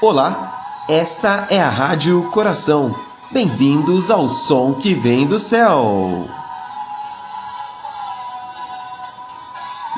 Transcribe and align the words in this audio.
Olá, 0.00 0.84
esta 0.88 1.48
é 1.50 1.60
a 1.60 1.68
Rádio 1.68 2.30
Coração. 2.30 2.94
Bem-vindos 3.32 4.12
ao 4.12 4.28
som 4.28 4.74
que 4.74 4.94
vem 4.94 5.26
do 5.26 5.40
céu. 5.40 6.24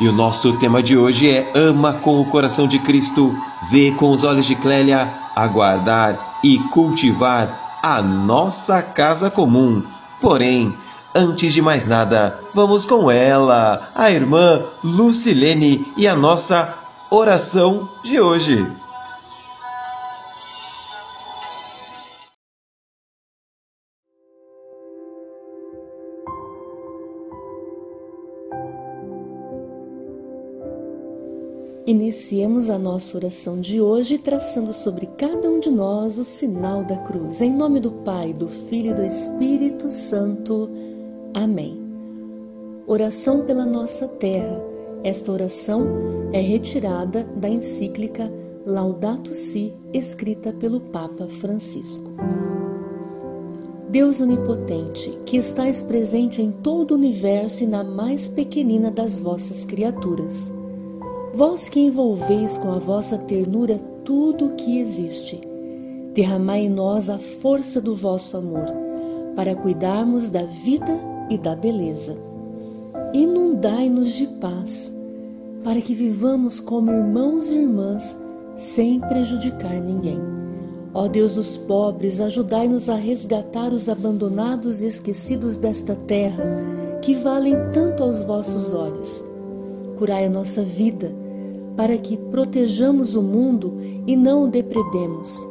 E 0.00 0.08
o 0.08 0.12
nosso 0.12 0.56
tema 0.58 0.82
de 0.82 0.96
hoje 0.96 1.30
é 1.30 1.52
Ama 1.54 1.92
com 1.92 2.18
o 2.18 2.24
coração 2.24 2.66
de 2.66 2.78
Cristo, 2.78 3.36
vê 3.70 3.90
com 3.90 4.10
os 4.10 4.24
olhos 4.24 4.46
de 4.46 4.54
Clélia, 4.54 5.06
aguardar 5.36 6.38
e 6.42 6.58
cultivar 6.70 7.78
a 7.82 8.00
nossa 8.00 8.80
casa 8.80 9.30
comum. 9.30 9.82
Porém, 10.18 10.74
antes 11.14 11.52
de 11.52 11.60
mais 11.60 11.86
nada, 11.86 12.40
vamos 12.54 12.86
com 12.86 13.10
ela, 13.10 13.90
a 13.94 14.10
irmã 14.10 14.62
Lucilene 14.82 15.92
e 15.94 16.08
a 16.08 16.16
nossa 16.16 16.74
oração 17.10 17.86
de 18.02 18.18
hoje. 18.18 18.66
Iniciemos 31.86 32.68
a 32.68 32.78
nossa 32.78 33.16
oração 33.16 33.58
de 33.58 33.80
hoje 33.80 34.18
traçando 34.18 34.70
sobre 34.72 35.06
cada 35.06 35.48
um 35.48 35.58
de 35.58 35.70
nós 35.70 36.18
o 36.18 36.24
sinal 36.24 36.84
da 36.84 36.98
cruz. 36.98 37.40
Em 37.40 37.54
nome 37.54 37.80
do 37.80 37.90
Pai, 37.90 38.34
do 38.34 38.48
Filho 38.48 38.90
e 38.90 38.94
do 38.94 39.02
Espírito 39.02 39.88
Santo. 39.88 40.68
Amém. 41.32 41.80
Oração 42.86 43.46
pela 43.46 43.64
nossa 43.64 44.06
terra. 44.06 44.62
Esta 45.02 45.32
oração 45.32 45.86
é 46.32 46.40
retirada 46.40 47.24
da 47.34 47.48
encíclica 47.48 48.30
Laudato 48.66 49.32
Si, 49.32 49.72
escrita 49.90 50.52
pelo 50.52 50.80
Papa 50.80 51.26
Francisco. 51.26 52.10
Deus 53.88 54.20
onipotente, 54.20 55.18
que 55.24 55.38
estais 55.38 55.80
presente 55.80 56.42
em 56.42 56.52
todo 56.52 56.90
o 56.90 56.94
universo 56.94 57.64
e 57.64 57.66
na 57.66 57.82
mais 57.82 58.28
pequenina 58.28 58.90
das 58.90 59.18
vossas 59.18 59.64
criaturas 59.64 60.59
Vós 61.40 61.70
que 61.70 61.80
envolveis 61.80 62.58
com 62.58 62.70
a 62.70 62.78
vossa 62.78 63.16
ternura 63.16 63.80
tudo 64.04 64.48
o 64.48 64.54
que 64.56 64.78
existe, 64.78 65.40
derramai 66.12 66.66
em 66.66 66.68
nós 66.68 67.08
a 67.08 67.16
força 67.16 67.80
do 67.80 67.96
vosso 67.96 68.36
amor, 68.36 68.66
para 69.34 69.54
cuidarmos 69.54 70.28
da 70.28 70.42
vida 70.42 71.00
e 71.30 71.38
da 71.38 71.56
beleza. 71.56 72.14
Inundai-nos 73.14 74.12
de 74.12 74.26
paz, 74.26 74.94
para 75.64 75.80
que 75.80 75.94
vivamos 75.94 76.60
como 76.60 76.90
irmãos 76.90 77.50
e 77.50 77.54
irmãs, 77.54 78.18
sem 78.54 79.00
prejudicar 79.00 79.80
ninguém. 79.80 80.20
Ó 80.92 81.08
Deus 81.08 81.32
dos 81.32 81.56
pobres, 81.56 82.20
ajudai-nos 82.20 82.90
a 82.90 82.96
resgatar 82.96 83.72
os 83.72 83.88
abandonados 83.88 84.82
e 84.82 84.86
esquecidos 84.88 85.56
desta 85.56 85.94
terra, 85.94 86.44
que 87.00 87.14
valem 87.14 87.54
tanto 87.72 88.02
aos 88.02 88.22
vossos 88.24 88.74
olhos 88.74 89.30
curai 90.00 90.24
a 90.24 90.30
nossa 90.30 90.62
vida, 90.62 91.12
para 91.76 91.96
que 91.96 92.16
protejamos 92.16 93.14
o 93.14 93.22
mundo 93.22 93.78
e 94.06 94.16
não 94.16 94.44
o 94.44 94.48
depredemos, 94.48 95.46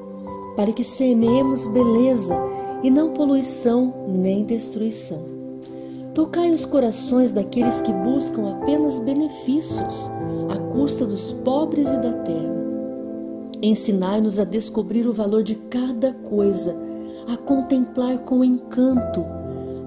para 0.56 0.72
que 0.72 0.84
semeemos 0.84 1.66
beleza 1.67 2.36
e 2.83 2.89
não 2.89 3.14
poluição 3.14 3.94
nem 4.08 4.44
destruição. 4.45 5.21
Tocai 6.14 6.52
os 6.52 6.66
corações 6.66 7.32
daqueles 7.32 7.82
que 7.82 7.94
buscam 7.94 8.52
apenas 8.52 8.99
benefícios 8.99 10.10
à 10.49 10.58
custa 10.71 11.05
dos 11.05 11.32
pobres 11.32 11.88
e 11.89 11.98
da 11.98 12.14
terra. 12.14 12.60
Ensinai-nos 13.61 14.39
a 14.39 14.44
descobrir 14.44 15.08
o 15.08 15.14
valor 15.14 15.44
de 15.44 15.55
cada 15.55 16.14
coisa, 16.14 16.76
a 17.32 17.38
contemplar 17.38 18.20
com 18.20 18.44
encanto, 18.44 19.26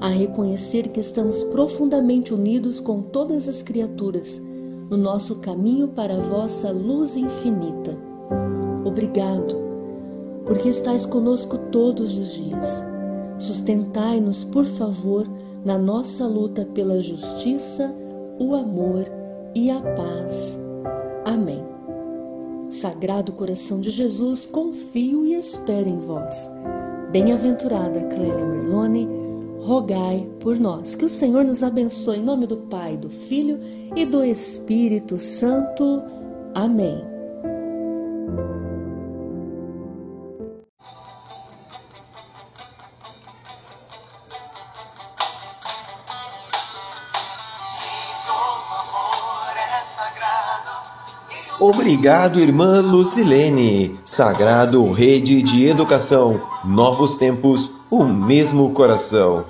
a 0.00 0.08
reconhecer 0.08 0.88
que 0.88 1.00
estamos 1.00 1.42
profundamente 1.44 2.34
unidos 2.34 2.80
com 2.80 3.02
todas 3.02 3.48
as 3.48 3.62
criaturas 3.62 4.40
no 4.92 4.98
nosso 4.98 5.36
caminho 5.36 5.88
para 5.88 6.16
a 6.16 6.20
vossa 6.20 6.70
luz 6.70 7.16
infinita. 7.16 7.96
Obrigado, 8.84 9.56
porque 10.44 10.68
estais 10.68 11.06
conosco 11.06 11.56
todos 11.56 12.14
os 12.14 12.34
dias. 12.34 12.84
Sustentai-nos, 13.38 14.44
por 14.44 14.66
favor, 14.66 15.26
na 15.64 15.78
nossa 15.78 16.26
luta 16.26 16.66
pela 16.74 17.00
justiça, 17.00 17.90
o 18.38 18.54
amor 18.54 19.10
e 19.54 19.70
a 19.70 19.80
paz. 19.80 20.60
Amém. 21.24 21.64
Sagrado 22.68 23.32
coração 23.32 23.80
de 23.80 23.88
Jesus, 23.88 24.44
confio 24.44 25.24
e 25.24 25.32
espero 25.32 25.88
em 25.88 26.00
vós. 26.00 26.50
Bem-aventurada 27.10 28.08
Clélia 28.08 28.44
Merlone, 28.44 29.08
rogai 29.62 30.28
por 30.40 30.58
nós. 30.58 30.94
Que 30.94 31.04
o 31.04 31.08
Senhor 31.08 31.44
nos 31.44 31.62
abençoe 31.62 32.18
em 32.18 32.22
nome 32.22 32.46
do 32.46 32.56
Pai, 32.56 32.96
do 32.96 33.08
Filho 33.08 33.58
e 33.94 34.04
do 34.04 34.24
Espírito 34.24 35.16
Santo. 35.16 36.02
Amém. 36.54 37.11
Obrigado, 51.64 52.40
irmã 52.40 52.80
Lucilene. 52.80 53.96
Sagrado 54.04 54.90
Rede 54.90 55.40
de 55.40 55.64
Educação. 55.64 56.42
Novos 56.64 57.14
tempos, 57.14 57.70
o 57.88 58.02
mesmo 58.02 58.72
coração. 58.72 59.44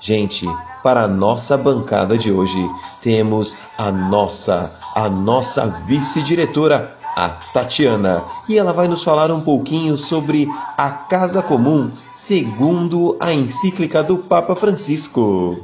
Gente, 0.00 0.48
para 0.82 1.02
a 1.02 1.06
nossa 1.06 1.58
bancada 1.58 2.16
de 2.16 2.32
hoje, 2.32 2.58
temos 3.02 3.54
a 3.76 3.92
nossa, 3.92 4.72
a 4.94 5.10
nossa 5.10 5.66
vice-diretora, 5.86 6.96
a 7.14 7.28
Tatiana, 7.28 8.24
e 8.48 8.56
ela 8.56 8.72
vai 8.72 8.88
nos 8.88 9.04
falar 9.04 9.30
um 9.30 9.42
pouquinho 9.42 9.98
sobre 9.98 10.48
a 10.74 10.88
Casa 10.88 11.42
Comum, 11.42 11.90
segundo 12.16 13.14
a 13.20 13.30
encíclica 13.34 14.02
do 14.02 14.16
Papa 14.16 14.56
Francisco. 14.56 15.60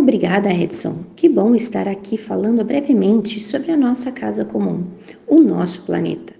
Obrigada, 0.00 0.50
Edson. 0.50 1.04
Que 1.14 1.28
bom 1.28 1.54
estar 1.54 1.86
aqui 1.86 2.16
falando 2.16 2.64
brevemente 2.64 3.38
sobre 3.38 3.70
a 3.70 3.76
nossa 3.76 4.10
casa 4.10 4.46
comum, 4.46 4.82
o 5.26 5.40
nosso 5.40 5.82
planeta. 5.82 6.32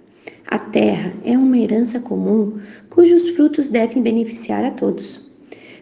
A 0.47 0.57
Terra 0.57 1.13
é 1.23 1.37
uma 1.37 1.59
herança 1.59 1.99
comum 1.99 2.57
cujos 2.89 3.29
frutos 3.29 3.69
devem 3.69 4.01
beneficiar 4.01 4.65
a 4.65 4.71
todos. 4.71 5.29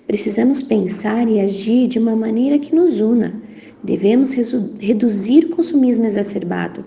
Precisamos 0.05 0.61
pensar 0.61 1.25
e 1.29 1.39
agir 1.39 1.87
de 1.87 1.97
uma 1.97 2.17
maneira 2.17 2.59
que 2.59 2.75
nos 2.75 2.99
una. 2.99 3.41
Devemos 3.81 4.33
reduzir 4.77 5.45
o 5.45 5.55
consumismo 5.55 6.03
exacerbado. 6.03 6.83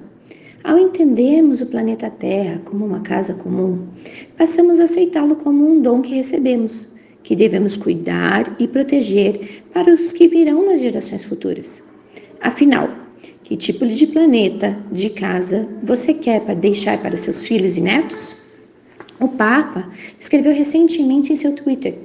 Ao 0.62 0.78
entendermos 0.78 1.62
o 1.62 1.66
planeta 1.66 2.10
Terra 2.10 2.60
como 2.66 2.84
uma 2.84 3.00
casa 3.00 3.32
comum, 3.32 3.78
passamos 4.36 4.78
a 4.78 4.84
aceitá-lo 4.84 5.36
como 5.36 5.66
um 5.66 5.80
dom 5.80 6.02
que 6.02 6.14
recebemos 6.14 6.92
que 7.22 7.36
devemos 7.36 7.76
cuidar 7.76 8.54
e 8.58 8.66
proteger 8.66 9.64
para 9.72 9.92
os 9.92 10.12
que 10.12 10.28
virão 10.28 10.66
nas 10.66 10.80
gerações 10.80 11.24
futuras. 11.24 11.88
Afinal, 12.40 12.90
que 13.42 13.56
tipo 13.56 13.86
de 13.86 14.06
planeta, 14.06 14.76
de 14.90 15.10
casa, 15.10 15.68
você 15.82 16.14
quer 16.14 16.40
para 16.40 16.54
deixar 16.54 17.00
para 17.00 17.16
seus 17.16 17.46
filhos 17.46 17.76
e 17.76 17.80
netos? 17.80 18.36
O 19.20 19.28
Papa 19.28 19.88
escreveu 20.18 20.52
recentemente 20.52 21.32
em 21.32 21.36
seu 21.36 21.54
Twitter: 21.54 21.98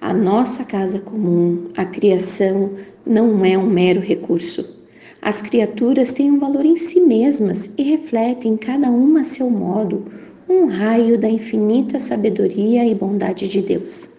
A 0.00 0.14
nossa 0.14 0.64
casa 0.64 1.00
comum, 1.00 1.68
a 1.76 1.84
criação, 1.84 2.70
não 3.04 3.44
é 3.44 3.58
um 3.58 3.68
mero 3.68 4.00
recurso. 4.00 4.80
As 5.20 5.40
criaturas 5.40 6.12
têm 6.12 6.30
um 6.30 6.38
valor 6.38 6.64
em 6.64 6.76
si 6.76 7.00
mesmas 7.00 7.72
e 7.78 7.82
refletem, 7.82 8.56
cada 8.56 8.90
uma 8.90 9.20
a 9.20 9.24
seu 9.24 9.48
modo, 9.48 10.06
um 10.48 10.66
raio 10.66 11.18
da 11.18 11.28
infinita 11.28 11.98
sabedoria 11.98 12.84
e 12.84 12.94
bondade 12.94 13.48
de 13.48 13.60
Deus. 13.60 14.10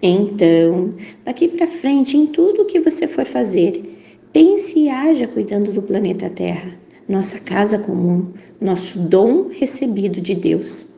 Então, 0.00 0.94
daqui 1.24 1.48
para 1.48 1.66
frente, 1.66 2.16
em 2.16 2.26
tudo 2.26 2.62
o 2.62 2.64
que 2.64 2.78
você 2.78 3.08
for 3.08 3.26
fazer, 3.26 3.98
pense 4.32 4.78
e 4.78 4.88
haja 4.88 5.26
cuidando 5.26 5.72
do 5.72 5.82
planeta 5.82 6.30
Terra, 6.30 6.74
nossa 7.08 7.40
casa 7.40 7.78
comum, 7.80 8.26
nosso 8.60 9.00
dom 9.00 9.48
recebido 9.50 10.20
de 10.20 10.36
Deus. 10.36 10.94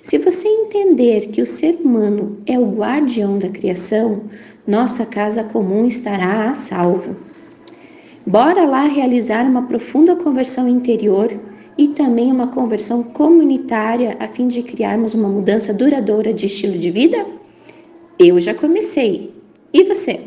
Se 0.00 0.16
você 0.16 0.48
entender 0.48 1.26
que 1.28 1.42
o 1.42 1.46
ser 1.46 1.78
humano 1.84 2.38
é 2.46 2.58
o 2.58 2.70
guardião 2.70 3.38
da 3.38 3.50
criação, 3.50 4.22
nossa 4.66 5.04
casa 5.04 5.44
comum 5.44 5.84
estará 5.84 6.48
a 6.48 6.54
salvo. 6.54 7.16
Bora 8.26 8.64
lá 8.64 8.84
realizar 8.84 9.44
uma 9.44 9.66
profunda 9.66 10.16
conversão 10.16 10.66
interior 10.66 11.28
e 11.76 11.88
também 11.88 12.32
uma 12.32 12.48
conversão 12.48 13.02
comunitária 13.02 14.16
a 14.18 14.26
fim 14.26 14.48
de 14.48 14.62
criarmos 14.62 15.12
uma 15.12 15.28
mudança 15.28 15.74
duradoura 15.74 16.32
de 16.32 16.46
estilo 16.46 16.78
de 16.78 16.90
vida? 16.90 17.39
Eu 18.22 18.38
já 18.38 18.52
comecei. 18.52 19.34
E 19.72 19.82
você? 19.82 20.20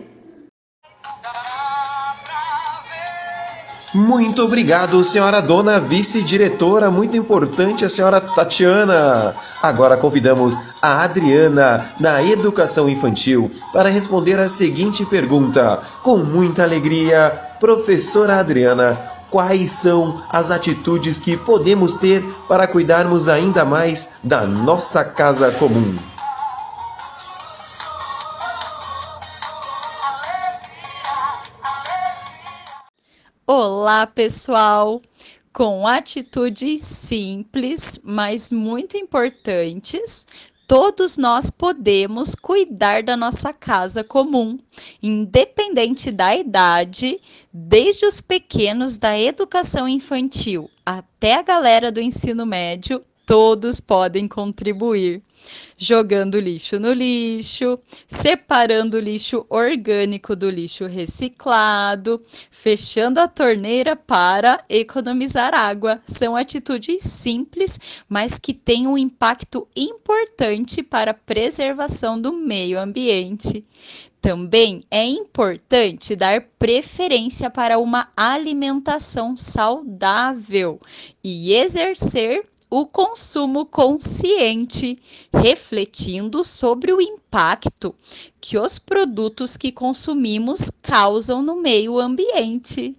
Muito 3.93 4.41
obrigado, 4.41 5.03
senhora 5.03 5.39
dona 5.39 5.79
vice-diretora, 5.79 6.89
muito 6.89 7.15
importante 7.15 7.85
a 7.85 7.89
senhora 7.89 8.19
Tatiana. 8.19 9.35
Agora 9.61 9.95
convidamos 9.95 10.57
a 10.81 11.03
Adriana, 11.03 11.93
da 11.99 12.23
Educação 12.23 12.89
Infantil, 12.89 13.51
para 13.71 13.89
responder 13.89 14.39
a 14.39 14.49
seguinte 14.49 15.05
pergunta. 15.05 15.79
Com 16.01 16.17
muita 16.17 16.63
alegria, 16.63 17.29
professora 17.59 18.39
Adriana, 18.39 18.99
quais 19.29 19.69
são 19.69 20.23
as 20.31 20.49
atitudes 20.49 21.19
que 21.19 21.37
podemos 21.37 21.93
ter 21.93 22.25
para 22.47 22.65
cuidarmos 22.65 23.27
ainda 23.27 23.63
mais 23.63 24.09
da 24.23 24.47
nossa 24.47 25.03
casa 25.03 25.51
comum? 25.51 25.95
Olá, 33.83 34.07
pessoal! 34.07 35.01
Com 35.51 35.85
atitudes 35.85 36.79
simples, 36.83 37.99
mas 38.01 38.49
muito 38.49 38.95
importantes, 38.95 40.25
todos 40.65 41.17
nós 41.17 41.49
podemos 41.49 42.33
cuidar 42.33 43.03
da 43.03 43.17
nossa 43.17 43.51
casa 43.51 44.01
comum, 44.01 44.57
independente 45.01 46.13
da 46.13 46.33
idade, 46.33 47.19
desde 47.51 48.05
os 48.05 48.21
pequenos 48.21 48.95
da 48.95 49.19
educação 49.19 49.85
infantil 49.85 50.69
até 50.85 51.33
a 51.33 51.41
galera 51.41 51.91
do 51.91 51.99
ensino 51.99 52.45
médio, 52.45 53.03
todos 53.33 53.79
podem 53.79 54.27
contribuir 54.27 55.19
jogando 55.75 56.39
lixo 56.39 56.79
no 56.79 56.93
lixo, 56.93 57.79
separando 58.07 58.99
lixo 58.99 59.43
orgânico 59.49 60.35
do 60.35 60.51
lixo 60.51 60.85
reciclado, 60.85 62.21
fechando 62.51 63.19
a 63.19 63.27
torneira 63.27 63.95
para 63.95 64.63
economizar 64.69 65.55
água. 65.55 65.99
São 66.05 66.35
atitudes 66.35 67.01
simples, 67.01 67.79
mas 68.07 68.37
que 68.37 68.53
têm 68.53 68.85
um 68.85 68.99
impacto 68.99 69.67
importante 69.75 70.83
para 70.83 71.09
a 71.09 71.15
preservação 71.15 72.21
do 72.21 72.31
meio 72.31 72.79
ambiente. 72.79 73.63
Também 74.21 74.83
é 74.91 75.03
importante 75.03 76.15
dar 76.15 76.39
preferência 76.59 77.49
para 77.49 77.79
uma 77.79 78.09
alimentação 78.15 79.35
saudável 79.35 80.79
e 81.23 81.51
exercer 81.51 82.45
o 82.75 82.87
consumo 82.87 83.67
consciente, 83.67 84.97
refletindo 85.31 86.43
sobre 86.43 86.91
o 86.91 86.99
impacto 86.99 87.93
que 88.41 88.57
os 88.57 88.79
produtos 88.79 89.55
que 89.55 89.71
consumimos 89.71 90.71
causam 90.81 91.43
no 91.43 91.55
meio 91.55 91.99
ambiente. 91.99 92.93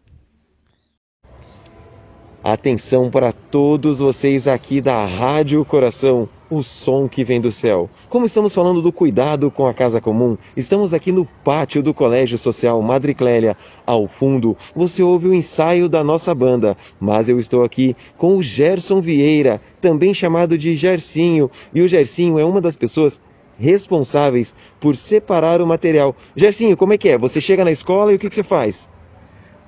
Atenção 2.41 3.11
para 3.11 3.33
todos 3.33 3.99
vocês 3.99 4.47
aqui 4.47 4.81
da 4.81 5.05
Rádio 5.05 5.65
Coração 5.65 6.29
o 6.55 6.63
som 6.63 7.09
que 7.09 7.25
vem 7.25 7.41
do 7.41 7.51
céu. 7.53 7.89
Como 8.09 8.27
estamos 8.27 8.55
falando 8.55 8.81
do 8.81 8.93
cuidado 8.93 9.51
com 9.51 9.67
a 9.67 9.75
casa 9.75 10.01
comum, 10.01 10.37
estamos 10.57 10.95
aqui 10.95 11.13
no 11.13 11.25
pátio 11.45 11.83
do 11.83 11.95
Colégio 11.95 12.39
Social 12.39 12.81
Madre 12.83 13.15
Clélia. 13.15 13.57
Ao 13.87 14.07
fundo, 14.07 14.57
você 14.75 15.03
ouve 15.03 15.29
o 15.29 15.35
ensaio 15.35 15.89
da 15.89 16.03
nossa 16.03 16.35
banda, 16.35 16.77
mas 16.99 17.29
eu 17.29 17.39
estou 17.39 17.65
aqui 17.65 17.97
com 18.17 18.37
o 18.37 18.43
Gerson 18.43 19.01
Vieira, 19.01 19.61
também 19.81 20.15
chamado 20.15 20.57
de 20.57 20.77
Gercinho, 20.77 21.51
e 21.75 21.83
o 21.83 21.89
Gercinho 21.89 22.39
é 22.39 22.45
uma 22.45 22.61
das 22.61 22.77
pessoas 22.77 23.21
responsáveis 23.59 24.55
por 24.81 24.97
separar 24.97 25.61
o 25.61 25.67
material. 25.67 26.15
Gercinho, 26.35 26.77
como 26.77 26.93
é 26.93 26.99
que 26.99 27.09
é? 27.09 27.19
Você 27.19 27.41
chega 27.41 27.65
na 27.65 27.71
escola 27.71 28.13
e 28.13 28.17
o 28.17 28.19
que, 28.19 28.29
que 28.29 28.35
você 28.35 28.43
faz? 28.43 28.89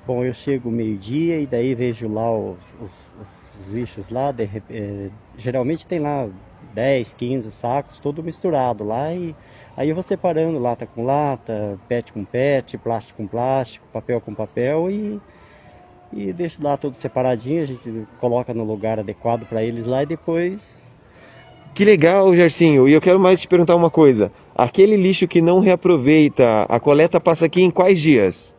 Bom, 0.06 0.24
eu 0.24 0.32
chego 0.32 0.70
meio-dia 0.70 1.40
e 1.40 1.46
daí 1.46 1.74
vejo 1.74 2.08
lá 2.08 2.30
os, 2.32 2.56
os, 2.80 3.12
os 3.58 3.72
lixos 3.72 4.08
lá. 4.08 4.30
De, 4.30 4.48
é, 4.70 5.10
geralmente 5.36 5.84
tem 5.84 5.98
lá 5.98 6.28
10, 6.76 7.14
15 7.14 7.50
sacos, 7.50 7.98
tudo 7.98 8.22
misturado 8.22 8.84
lá 8.84 9.12
e 9.14 9.34
aí 9.74 9.88
eu 9.88 9.94
vou 9.94 10.04
separando 10.04 10.58
lata 10.58 10.86
com 10.86 11.04
lata, 11.04 11.78
pet 11.88 12.12
com 12.12 12.22
pet, 12.22 12.76
plástico 12.76 13.22
com 13.22 13.26
plástico, 13.26 13.86
papel 13.90 14.20
com 14.20 14.34
papel 14.34 14.90
e, 14.90 15.20
e 16.12 16.32
deixo 16.34 16.62
lá 16.62 16.76
tudo 16.76 16.94
separadinho, 16.94 17.62
a 17.62 17.66
gente 17.66 18.06
coloca 18.20 18.52
no 18.52 18.62
lugar 18.62 19.00
adequado 19.00 19.46
para 19.46 19.62
eles 19.62 19.86
lá 19.86 20.02
e 20.02 20.06
depois... 20.06 20.94
Que 21.74 21.84
legal, 21.84 22.34
Gercinho! 22.34 22.88
E 22.88 22.92
eu 22.92 23.02
quero 23.02 23.20
mais 23.20 23.38
te 23.38 23.46
perguntar 23.46 23.74
uma 23.74 23.90
coisa. 23.90 24.32
Aquele 24.54 24.96
lixo 24.96 25.28
que 25.28 25.42
não 25.42 25.60
reaproveita, 25.60 26.62
a 26.70 26.80
coleta 26.80 27.20
passa 27.20 27.44
aqui 27.44 27.60
em 27.60 27.70
quais 27.70 28.00
dias? 28.00 28.55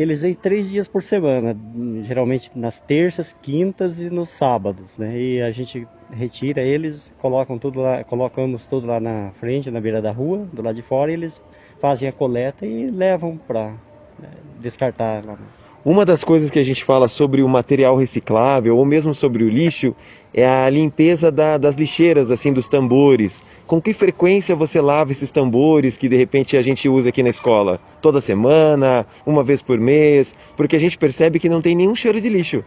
Eles 0.00 0.20
vêm 0.20 0.34
três 0.34 0.68
dias 0.68 0.88
por 0.88 1.02
semana, 1.02 1.56
geralmente 2.02 2.50
nas 2.54 2.80
terças, 2.80 3.34
quintas 3.42 3.98
e 3.98 4.08
nos 4.08 4.28
sábados, 4.28 4.96
né? 4.96 5.18
E 5.18 5.42
a 5.42 5.50
gente 5.50 5.86
retira 6.12 6.60
eles, 6.60 7.12
colocam 7.18 7.58
tudo 7.58 7.80
lá, 7.80 8.02
colocamos 8.04 8.66
tudo 8.66 8.86
lá 8.86 9.00
na 9.00 9.30
frente, 9.34 9.70
na 9.70 9.80
beira 9.80 10.00
da 10.00 10.12
rua, 10.12 10.48
do 10.52 10.62
lado 10.62 10.74
de 10.74 10.82
fora, 10.82 11.10
e 11.10 11.14
eles 11.14 11.40
fazem 11.80 12.08
a 12.08 12.12
coleta 12.12 12.66
e 12.66 12.90
levam 12.90 13.36
para 13.36 13.70
né, 14.18 14.28
descartar 14.60 15.24
lá. 15.24 15.38
Uma 15.82 16.04
das 16.04 16.22
coisas 16.22 16.50
que 16.50 16.58
a 16.58 16.62
gente 16.62 16.84
fala 16.84 17.08
sobre 17.08 17.42
o 17.42 17.48
material 17.48 17.96
reciclável 17.96 18.76
ou 18.76 18.84
mesmo 18.84 19.14
sobre 19.14 19.44
o 19.44 19.48
lixo 19.48 19.96
é 20.34 20.46
a 20.46 20.68
limpeza 20.68 21.32
da, 21.32 21.56
das 21.56 21.74
lixeiras, 21.74 22.30
assim, 22.30 22.52
dos 22.52 22.68
tambores. 22.68 23.42
Com 23.66 23.80
que 23.80 23.94
frequência 23.94 24.54
você 24.54 24.78
lava 24.78 25.10
esses 25.10 25.30
tambores 25.30 25.96
que 25.96 26.06
de 26.06 26.16
repente 26.16 26.54
a 26.54 26.62
gente 26.62 26.86
usa 26.86 27.08
aqui 27.08 27.22
na 27.22 27.30
escola? 27.30 27.80
Toda 28.02 28.20
semana, 28.20 29.06
uma 29.24 29.42
vez 29.42 29.62
por 29.62 29.80
mês? 29.80 30.34
Porque 30.54 30.76
a 30.76 30.78
gente 30.78 30.98
percebe 30.98 31.38
que 31.38 31.48
não 31.48 31.62
tem 31.62 31.74
nenhum 31.74 31.94
cheiro 31.94 32.20
de 32.20 32.28
lixo. 32.28 32.62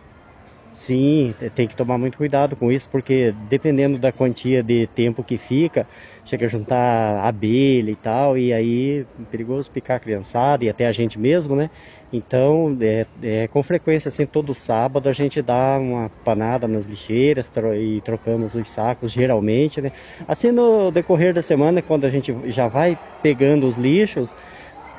Sim, 0.73 1.35
tem 1.53 1.67
que 1.67 1.75
tomar 1.75 1.99
muito 1.99 2.17
cuidado 2.17 2.55
com 2.55 2.71
isso, 2.71 2.89
porque 2.89 3.33
dependendo 3.47 3.99
da 3.99 4.11
quantia 4.11 4.63
de 4.63 4.87
tempo 4.87 5.23
que 5.23 5.37
fica, 5.37 5.85
chega 6.25 6.47
a 6.47 6.49
juntar 6.49 7.23
abelha 7.23 7.91
e 7.91 7.95
tal, 7.95 8.35
e 8.35 8.51
aí 8.51 9.01
é 9.01 9.23
perigoso 9.29 9.69
picar 9.69 9.97
a 9.97 9.99
criançada 9.99 10.65
e 10.65 10.69
até 10.69 10.87
a 10.87 10.91
gente 10.91 11.19
mesmo, 11.19 11.55
né? 11.55 11.69
Então, 12.11 12.75
é, 12.81 13.05
é, 13.21 13.47
com 13.47 13.61
frequência, 13.61 14.09
assim, 14.09 14.25
todo 14.25 14.55
sábado 14.55 15.07
a 15.07 15.13
gente 15.13 15.43
dá 15.43 15.77
uma 15.79 16.09
panada 16.25 16.67
nas 16.67 16.85
lixeiras 16.85 17.47
tro 17.49 17.75
e 17.75 18.01
trocamos 18.01 18.55
os 18.55 18.67
sacos, 18.67 19.11
geralmente, 19.11 19.79
né? 19.79 19.91
Assim, 20.27 20.51
no 20.51 20.89
decorrer 20.89 21.35
da 21.35 21.43
semana, 21.43 21.83
quando 21.83 22.05
a 22.05 22.09
gente 22.09 22.35
já 22.47 22.67
vai 22.67 22.97
pegando 23.21 23.67
os 23.67 23.77
lixos, 23.77 24.35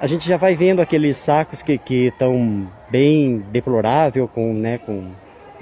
a 0.00 0.06
gente 0.06 0.28
já 0.28 0.36
vai 0.36 0.54
vendo 0.54 0.80
aqueles 0.80 1.16
sacos 1.16 1.62
que 1.62 1.80
estão 2.06 2.70
bem 2.90 3.38
deplorável, 3.50 4.28
com, 4.28 4.52
né, 4.54 4.78
com 4.78 5.10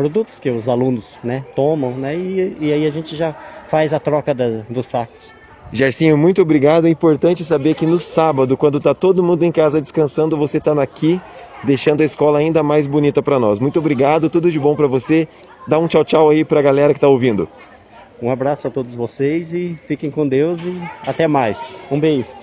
produtos 0.02 0.40
que 0.40 0.50
os 0.50 0.68
alunos 0.68 1.16
né, 1.23 1.44
tomam, 1.54 1.92
né, 1.92 2.16
e, 2.16 2.56
e 2.59 2.73
aí 2.73 2.85
a 2.85 2.90
gente 2.90 3.14
já 3.14 3.32
faz 3.68 3.92
a 3.92 4.00
troca 4.00 4.35
da, 4.35 4.49
dos 4.68 4.88
sacos. 4.88 5.32
Gercinho, 5.73 6.18
muito 6.18 6.42
obrigado. 6.42 6.88
É 6.88 6.90
importante 6.90 7.44
saber 7.44 7.75
que 7.75 7.87
no 7.87 8.00
sábado, 8.00 8.56
quando 8.56 8.78
está 8.78 8.92
todo 8.92 9.23
mundo 9.23 9.44
em 9.44 9.52
casa 9.52 9.80
descansando, 9.80 10.37
você 10.37 10.59
está 10.59 10.73
aqui, 10.82 11.21
deixando 11.62 12.00
a 12.00 12.04
escola 12.04 12.40
ainda 12.40 12.64
mais 12.64 12.87
bonita 12.88 13.23
para 13.23 13.38
nós. 13.38 13.61
Muito 13.61 13.78
obrigado, 13.78 14.28
tudo 14.28 14.50
de 14.50 14.59
bom 14.59 14.75
para 14.75 14.88
você. 14.88 15.28
Dá 15.68 15.78
um 15.78 15.87
tchau 15.87 16.04
tchau 16.04 16.30
aí 16.30 16.44
para 16.44 16.59
a 16.59 16.62
galera 16.62 16.92
que 16.92 16.99
está 16.99 17.09
ouvindo. 17.09 17.49
Um 18.21 18.28
abraço 18.28 18.66
a 18.66 18.71
todos 18.71 18.97
vocês 18.97 19.52
e 19.54 19.78
fiquem 19.87 20.11
com 20.11 20.26
Deus 20.26 20.61
e 20.62 20.82
até 21.06 21.28
mais. 21.28 21.76
Um 21.90 21.99
beijo. 21.99 22.41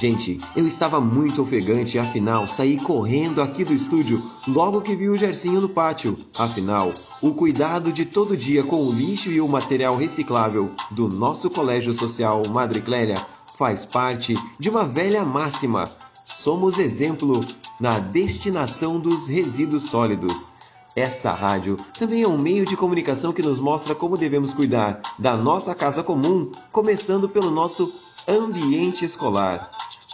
Gente, 0.00 0.38
eu 0.56 0.66
estava 0.66 0.98
muito 0.98 1.42
ofegante 1.42 1.98
afinal 1.98 2.46
saí 2.46 2.78
correndo 2.78 3.42
aqui 3.42 3.62
do 3.62 3.74
estúdio 3.74 4.22
logo 4.48 4.80
que 4.80 4.96
vi 4.96 5.10
o 5.10 5.14
Gercinho 5.14 5.60
no 5.60 5.68
pátio. 5.68 6.16
Afinal, 6.38 6.94
o 7.22 7.34
cuidado 7.34 7.92
de 7.92 8.06
todo 8.06 8.34
dia 8.34 8.64
com 8.64 8.82
o 8.82 8.90
lixo 8.90 9.30
e 9.30 9.42
o 9.42 9.46
material 9.46 9.98
reciclável 9.98 10.70
do 10.90 11.06
nosso 11.06 11.50
Colégio 11.50 11.92
Social 11.92 12.42
Madre 12.48 12.80
Clélia 12.80 13.26
faz 13.58 13.84
parte 13.84 14.34
de 14.58 14.70
uma 14.70 14.86
velha 14.86 15.22
máxima. 15.22 15.92
Somos 16.24 16.78
exemplo 16.78 17.44
na 17.78 17.98
destinação 17.98 18.98
dos 18.98 19.26
resíduos 19.26 19.82
sólidos. 19.82 20.50
Esta 20.96 21.34
rádio 21.34 21.76
também 21.98 22.22
é 22.22 22.26
um 22.26 22.38
meio 22.38 22.64
de 22.64 22.74
comunicação 22.74 23.34
que 23.34 23.42
nos 23.42 23.60
mostra 23.60 23.94
como 23.94 24.16
devemos 24.16 24.54
cuidar 24.54 25.02
da 25.18 25.36
nossa 25.36 25.74
casa 25.74 26.02
comum, 26.02 26.50
começando 26.72 27.28
pelo 27.28 27.50
nosso 27.50 27.92
ambiente 28.26 29.04
escolar. 29.04 29.70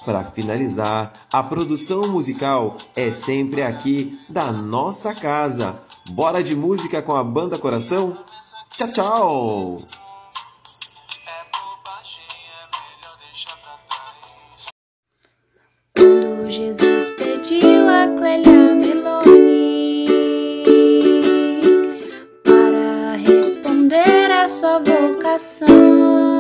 Para 0.07 0.23
finalizar, 0.23 1.13
a 1.33 1.43
produção 1.43 2.07
musical 2.07 2.79
é 2.95 3.11
sempre 3.11 3.61
aqui 3.61 4.17
da 4.29 4.53
nossa 4.53 5.13
casa. 5.13 5.81
Bora 6.09 6.45
de 6.45 6.55
música 6.55 7.03
com 7.03 7.13
a 7.13 7.25
banda 7.25 7.59
Coração? 7.59 8.17
Tchau, 8.77 8.93
tchau! 8.93 9.77
Quando 15.99 16.51
Jesus 16.51 17.11
pediu 17.17 17.89
a 17.89 18.07
Clélia 18.17 18.77
Meloni 18.77 20.07
para 22.45 23.17
responder 23.17 24.31
a 24.31 24.47
sua 24.47 24.79
vocação, 24.79 26.36